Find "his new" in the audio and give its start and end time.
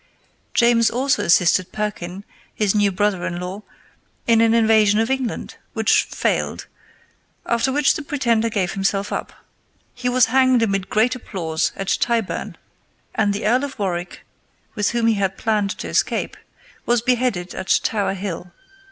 2.55-2.91